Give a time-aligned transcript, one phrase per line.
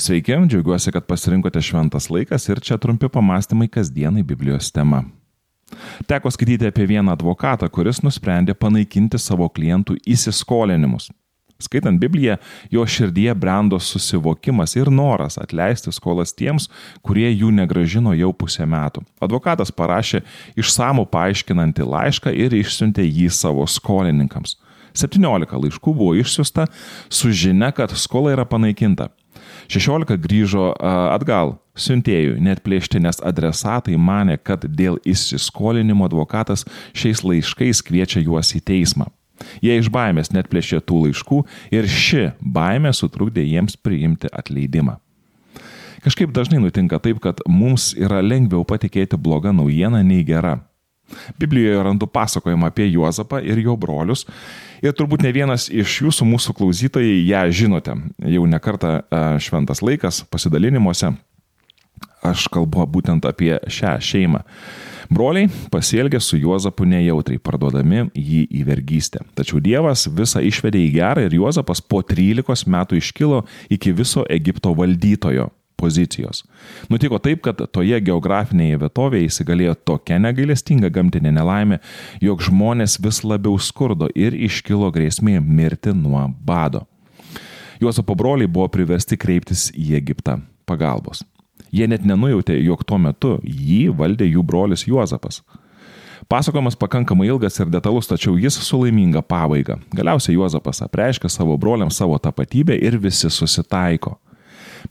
[0.00, 5.02] Sveiki, džiaugiuosi, kad pasirinkote šventas laikas ir čia trumpi pamastymai kasdienai Biblijos tema.
[6.08, 11.10] Teko skaityti apie vieną advokatą, kuris nusprendė panaikinti savo klientų įsiskolinimus.
[11.60, 12.38] Skaitant Bibliją,
[12.72, 16.70] jo širdyje brendo susivokimas ir noras atleisti skolas tiems,
[17.04, 19.04] kurie jų negražino jau pusę metų.
[19.20, 20.24] Advokatas parašė
[20.56, 24.56] išsamų paaiškinantį laišką ir išsiuntė jį savo skolininkams.
[24.96, 26.70] 17 laiškų buvo išsiusta
[27.12, 29.12] su žinia, kad skola yra panaikinta.
[29.70, 37.82] 16 grįžo atgal siuntėjui, net plėšti, nes adresatai mane, kad dėl įsiskolinimo advokatas šiais laiškais
[37.86, 39.06] kviečia juos į teismą.
[39.64, 41.38] Jie iš baimės net plėšė tų laiškų
[41.72, 44.98] ir ši baimė sutrukdė jiems priimti atleidimą.
[46.00, 50.58] Kažkaip dažnai nutinka taip, kad mums yra lengviau patikėti blogą naujieną nei gera.
[51.40, 54.26] Biblijoje randu pasakojimą apie Juozapą ir jo brolius.
[54.80, 57.96] Ir turbūt ne vienas iš jūsų mūsų klausytojai ją žinote.
[58.32, 61.12] Jau nekarta e, šventas laikas pasidalinimuose.
[62.24, 64.40] Aš kalbu būtent apie šią šeimą.
[65.10, 69.24] Broliai pasielgė su Juozapu nejautriai, parduodami jį į vergystę.
[69.34, 73.42] Tačiau Dievas visą išvedė į gerą ir Juozapas po 13 metų iškilo
[73.74, 75.48] iki viso Egipto valdytojo
[75.80, 76.44] pozicijos.
[76.92, 81.80] Nutiko taip, kad toje geografinėje vietovėje įsigalėjo tokia negailestinga gamtinė nelaimė,
[82.20, 86.84] jog žmonės vis labiau skurdo ir iškilo grėsmė mirti nuo bado.
[87.80, 90.36] Juozapo broliai buvo priversti kreiptis į Egiptą
[90.68, 91.24] pagalbos.
[91.72, 95.40] Jie net nenujautė, jog tuo metu jį valdė jų brolis Juozapas.
[96.30, 99.78] Pasakojimas pakankamai ilgas ir detalus, tačiau jis su laiminga pabaiga.
[99.96, 104.18] Galiausiai Juozapas apreiškia savo broliams savo tapatybę ir visi susitaiko.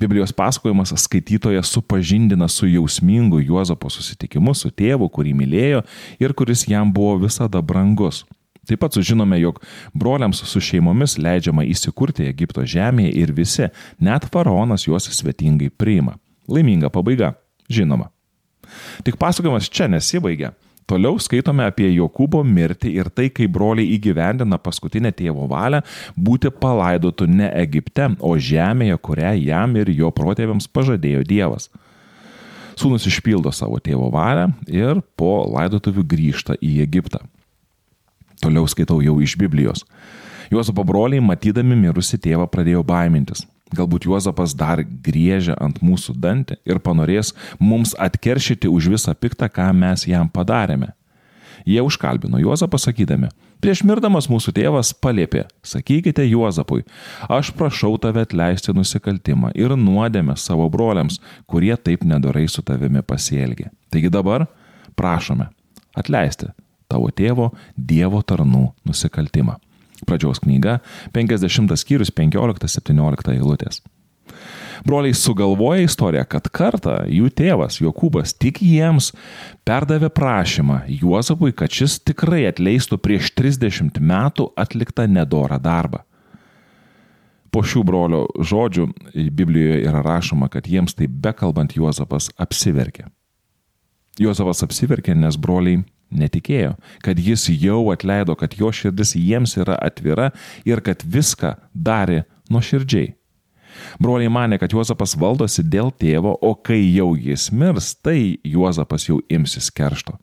[0.00, 5.84] Biblijos pasakojimas skaitytoje supažindina su jausmingu Juozapo susitikimu su tėvu, kurį mylėjo
[6.20, 8.24] ir kuris jam buvo visada brangus.
[8.68, 9.62] Taip pat sužinome, jog
[9.96, 16.18] broliams su šeimomis leidžiama įsikurti Egipto žemėje ir visi, net faraonas juos svetingai priima.
[16.48, 17.32] Laiminga pabaiga,
[17.68, 18.10] žinoma.
[19.04, 20.52] Tik pasakojimas čia nesibaigia.
[20.88, 25.82] Toliau skaitome apie Jokūbo mirtį ir tai, kaip broliai įgyvendina paskutinę tėvo valią
[26.16, 31.68] būti palaidotų ne Egipte, o žemėje, kurią jam ir jo protėviams pažadėjo Dievas.
[32.78, 37.20] Sūnus išpildo savo tėvo valią ir po laidotuvių grįžta į Egiptą.
[38.40, 39.84] Toliau skaitau jau iš Biblijos.
[40.48, 43.44] Juozapo broliai, matydami mirusi tėvą, pradėjo baimintis.
[43.76, 49.68] Galbūt Juozapas dar griežia ant mūsų dantį ir panorės mums atkeršyti už visą piktą, ką
[49.76, 50.94] mes jam padarėme.
[51.68, 53.28] Jie užkalbino Juozapą sakydami,
[53.60, 56.86] prieš mirdamas mūsų tėvas palėpė, sakykite Juozapui,
[57.28, 63.68] aš prašau tave atleisti nusikaltimą ir nuodėmę savo broliams, kurie taip nedorai su tavimi pasielgė.
[63.92, 64.46] Taigi dabar
[64.96, 65.50] prašome
[65.98, 66.52] atleisti
[66.88, 69.58] tavo tėvo Dievo tarnų nusikaltimą.
[70.08, 70.78] Pradžios knyga,
[71.14, 73.82] 50 skyrius 15-17 eilutės.
[74.86, 79.10] Broliai sugalvoja istoriją, kad kartą jų tėvas Jokūbas tik jiems
[79.66, 86.04] perdavė prašymą Juozapui, kad šis tikrai atleistų prieš 30 metų atliktą nedorą darbą.
[87.50, 88.86] Po šių brolio žodžių
[89.32, 93.08] Biblijoje yra rašoma, kad jiems tai bekalbant Juozapas apsiverkė.
[94.20, 95.80] Juozapas apsiverkė, nes broliai
[96.10, 96.74] netikėjo,
[97.04, 100.30] kad jis jau atleido, kad jo širdis jiems yra atvira
[100.68, 103.14] ir kad viską darė nuoširdžiai.
[104.02, 109.20] Broliai mane, kad Juozapas valdosi dėl tėvo, o kai jau jis mirs, tai Juozapas jau
[109.30, 110.16] imsis keršto.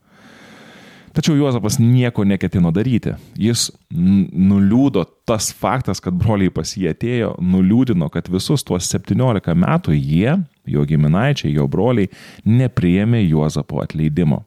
[1.15, 3.13] Tačiau Juozapas nieko neketino daryti.
[3.39, 9.95] Jis nuliūdo tas faktas, kad broliai pas jį atėjo, nuliūdino, kad visus tuos 17 metų
[9.95, 10.35] jie,
[10.67, 12.11] jo giminaičiai, jo broliai,
[12.43, 14.43] nepriėmė Juozapo atleidimo.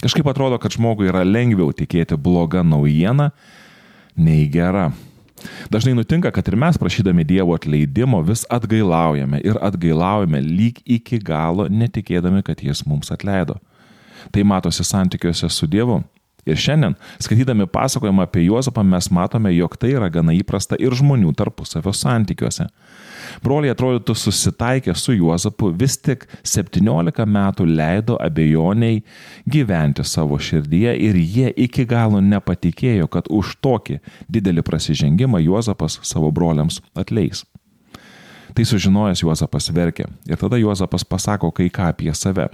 [0.00, 3.30] Kažkaip atrodo, kad žmogui yra lengviau tikėti blogą naujieną
[4.16, 4.90] nei gera.
[5.70, 11.66] Dažnai nutinka, kad ir mes prašydami Dievo atleidimo vis atgailaujame ir atgailaujame lyg iki galo,
[11.68, 13.58] netikėdami, kad Jis mums atleido.
[14.30, 16.02] Tai matosi santykiuose su Dievu.
[16.42, 21.30] Ir šiandien, skaitydami pasakojimą apie Juozapą, mes matome, jog tai yra gana įprasta ir žmonių
[21.38, 22.66] tarpusavio santykiuose.
[23.44, 29.04] Broliai atrodytų susitaikė su Juozapu, vis tik 17 metų leido abejoniai
[29.46, 36.32] gyventi savo širdyje ir jie iki galo nepatikėjo, kad už tokį didelį prasižengimą Juozapas savo
[36.34, 37.46] broliams atleis.
[38.52, 42.50] Tai sužinojęs Juozapas verkė ir tada Juozapas pasako kai ką apie save.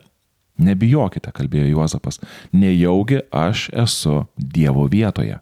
[0.59, 2.19] Nebijokite, kalbėjo Juozapas,
[2.53, 5.39] nejaugi aš esu Dievo vietoje.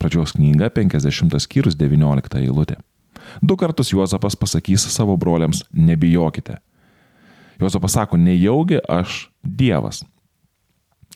[0.00, 2.78] Pradžios knyga 50 skyrius 19 eilutė.
[3.42, 6.56] Du kartus Juozapas pasakys savo broliams, nebijokite.
[7.60, 10.04] Juozapas sako, nejaugi aš Dievas.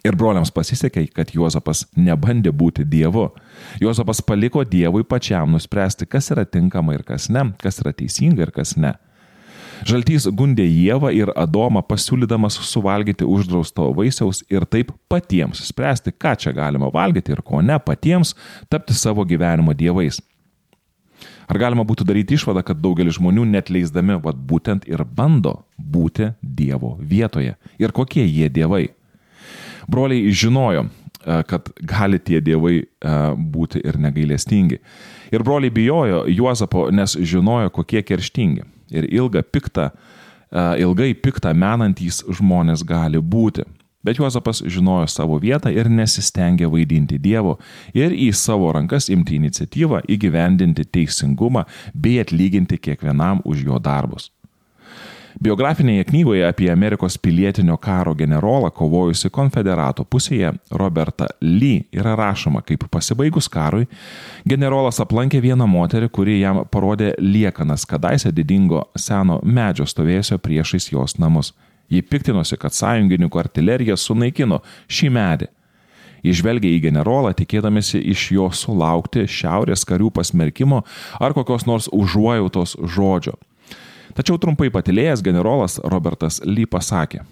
[0.05, 3.27] Ir broliams pasisekė, kad Juozapas nebandė būti Dievu.
[3.83, 8.53] Juozapas paliko Dievui pačiam nuspręsti, kas yra tinkama ir kas ne, kas yra teisinga ir
[8.57, 8.95] kas ne.
[9.87, 16.53] Žaltys gundė Jėvą ir Adomą pasiūlydamas suvalgyti uždrausto vaisiaus ir taip patiems spręsti, ką čia
[16.57, 18.35] galima valgyti ir ko ne, patiems
[18.69, 20.21] tapti savo gyvenimo dievais.
[21.51, 26.31] Ar galima būtų daryti išvadą, kad daugelis žmonių net leisdami, vad būtent ir bando būti
[26.41, 27.57] Dievo vietoje.
[27.81, 28.85] Ir kokie jie dievai?
[29.91, 32.85] Broliai žinojo, e, kad gali tie dievai e,
[33.35, 34.79] būti ir negailestingi.
[35.35, 38.63] Ir broliai bijojo Juozapo, nes žinojo, kokie kerštingi.
[38.91, 43.67] Ir ilgą piktą, e, ilgai piktą menantys žmonės gali būti.
[44.03, 47.59] Bet Juozapas žinojo savo vietą ir nesistengė vaidinti Dievo
[47.93, 54.31] ir į savo rankas imti iniciatyvą įgyvendinti teisingumą bei atlyginti kiekvienam už jo darbus.
[55.39, 62.89] Biografinėje knygoje apie Amerikos pilietinio karo generolą kovojusi konfederato pusėje Robertą Lee yra rašoma, kaip
[62.91, 63.87] pasibaigus karui,
[64.49, 71.19] generolas aplankė vieną moterį, kuri jam parodė liekanas kadaise didingo seno medžio stovėjusio priešais jos
[71.23, 71.55] namus.
[71.91, 74.61] Ji piktinosi, kad sąjungininkų artilerija sunaikino
[74.91, 75.51] šį medį.
[76.27, 80.83] Išvelgia į generolą, tikėdamėsi iš jo sulaukti šiaurės karių pasmerkimo
[81.19, 83.39] ar kokios nors užuojautos žodžio.
[84.17, 87.23] Tačiau trumpai patilėjęs generolas Robertas Ly pasakė,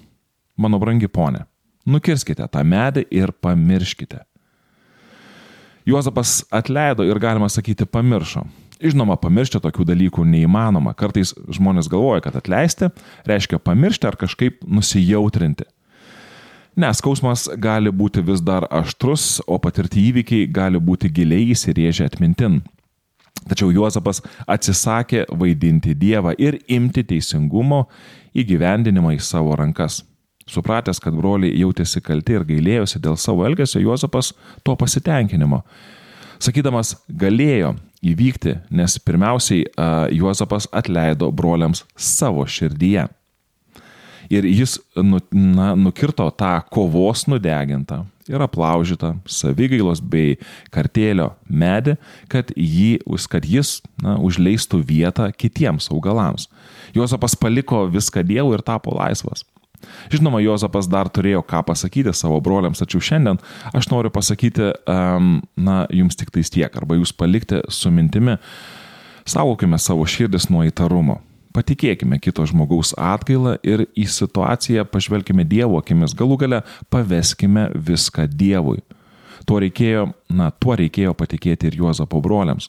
[0.56, 1.44] mano brangi ponė,
[1.86, 4.22] nukirskite tą medį ir pamirškite.
[5.88, 8.42] Juozapas atleido ir galima sakyti pamiršo.
[8.78, 10.92] Žinoma, pamiršti tokių dalykų neįmanoma.
[10.94, 12.90] Kartais žmonės galvoja, kad atleisti
[13.26, 15.64] reiškia pamiršti ar kažkaip nusijautrinti.
[16.78, 22.60] Nes skausmas gali būti vis dar aštrus, o patirti įvykiai gali būti giliai įsirėžę atmintin.
[23.48, 27.86] Tačiau Juozapas atsisakė vaidinti Dievą ir imti teisingumo
[28.36, 30.02] įgyvendinimą į savo rankas.
[30.48, 34.32] Supratęs, kad broliai jautėsi kalti ir gailėjosi dėl savo elgesio, Juozapas
[34.64, 35.62] to pasitenkinimo.
[36.40, 37.74] Sakydamas, galėjo
[38.06, 39.66] įvykti, nes pirmiausiai
[40.14, 43.08] Juozapas atleido broliams savo širdyje.
[44.28, 50.36] Ir jis nu, na, nukirto tą kovos nudegintą ir aplaužytą savigailos bei
[50.74, 51.96] kartėlio medį,
[52.28, 52.98] kad, jį,
[53.32, 56.48] kad jis na, užleistų vietą kitiems augalams.
[56.96, 59.46] Juozapas paliko viską Dievui ir tapo laisvas.
[60.10, 63.38] Žinoma, Jozapas dar turėjo ką pasakyti savo broliams, tačiau šiandien
[63.76, 68.38] aš noriu pasakyti, um, na, jums tik tais tiek, arba jūs palikti su mintimi,
[69.28, 71.20] saugokime savo širdis nuo įtarumo.
[71.58, 78.78] Patikėkime kito žmogaus atgailą ir į situaciją pažvelkime Dievo akimis, galų gale paveskime viską Dievui.
[79.48, 82.68] Tuo reikėjo, na, tuo reikėjo patikėti ir Juozapo broliams.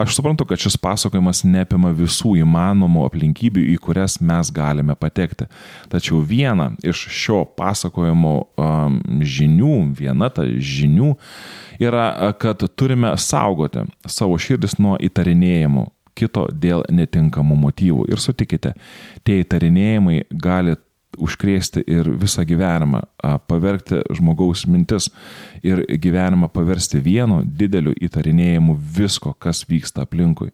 [0.00, 5.46] Aš suprantu, kad šis pasakojimas neapima visų įmanomų aplinkybių, į kurias mes galime patekti.
[5.92, 11.12] Tačiau viena iš šio pasakojimo um, žinių, viena ta žinių
[11.78, 12.10] yra,
[12.42, 15.86] kad turime saugoti savo širdis nuo įtarinėjimų
[16.20, 18.06] kito dėl netinkamų motyvų.
[18.12, 18.74] Ir sutikite,
[19.24, 20.76] tie įtarinėjimai gali
[21.18, 23.02] užkrėsti ir visą gyvenimą,
[23.50, 25.08] pavergti žmogaus mintis
[25.66, 30.52] ir gyvenimą paversti vienu dideliu įtarinėjimu visko, kas vyksta aplinkui.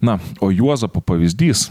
[0.00, 1.68] Na, o Juozapo pavyzdys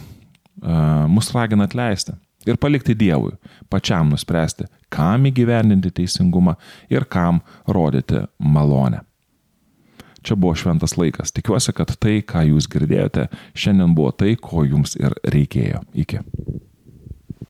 [1.08, 2.14] mus ragina atleisti
[2.48, 3.34] ir palikti Dievui,
[3.70, 6.56] pačiam nuspręsti, kam įgyvendinti teisingumą
[6.94, 9.02] ir kam rodyti malonę.
[10.24, 11.34] Čia buvo šventas laikas.
[11.36, 13.28] Tikiuosi, kad tai, ką jūs girdėjote,
[13.58, 15.84] šiandien buvo tai, ko jums ir reikėjo.
[15.98, 16.24] Iki.